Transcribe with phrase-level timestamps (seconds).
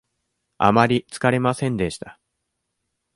[0.57, 2.19] あまりつかれませんでした。